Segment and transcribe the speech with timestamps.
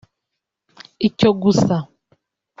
[1.07, 1.75] icyo gusa